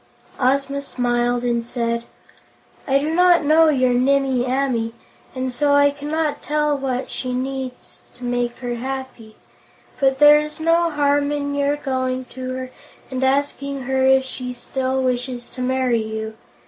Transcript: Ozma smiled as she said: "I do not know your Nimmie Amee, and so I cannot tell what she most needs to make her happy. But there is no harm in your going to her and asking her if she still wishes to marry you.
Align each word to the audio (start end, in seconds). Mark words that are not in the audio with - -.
Ozma 0.39 0.81
smiled 0.81 1.43
as 1.43 1.57
she 1.57 1.61
said: 1.61 2.05
"I 2.87 2.97
do 2.97 3.13
not 3.13 3.43
know 3.45 3.69
your 3.69 3.93
Nimmie 3.93 4.45
Amee, 4.47 4.95
and 5.35 5.53
so 5.53 5.73
I 5.73 5.91
cannot 5.91 6.41
tell 6.41 6.75
what 6.75 7.11
she 7.11 7.31
most 7.33 7.43
needs 7.45 8.01
to 8.15 8.23
make 8.23 8.57
her 8.61 8.77
happy. 8.77 9.35
But 9.99 10.17
there 10.17 10.39
is 10.39 10.59
no 10.59 10.89
harm 10.89 11.31
in 11.31 11.53
your 11.53 11.75
going 11.75 12.25
to 12.33 12.49
her 12.55 12.71
and 13.11 13.23
asking 13.23 13.81
her 13.81 14.03
if 14.07 14.25
she 14.25 14.53
still 14.53 15.03
wishes 15.03 15.51
to 15.51 15.61
marry 15.61 16.01
you. 16.01 16.33